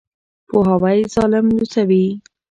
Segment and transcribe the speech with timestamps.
[0.49, 2.05] پوهاوی ظالم لوڅوي.